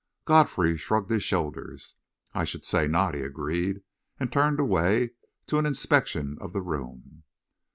[0.25, 1.93] Godfrey shrugged his shoulders.
[2.33, 3.83] "I should say not," he agreed,
[4.19, 5.11] and turned away
[5.45, 7.21] to an inspection of the room.